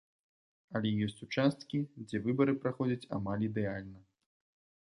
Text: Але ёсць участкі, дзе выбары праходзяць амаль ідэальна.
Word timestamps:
Але 0.77 0.93
ёсць 1.07 1.19
участкі, 1.27 1.83
дзе 2.07 2.23
выбары 2.25 2.57
праходзяць 2.65 3.09
амаль 3.19 3.47
ідэальна. 3.53 3.99